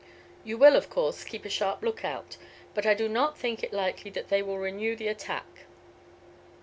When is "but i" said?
2.73-2.95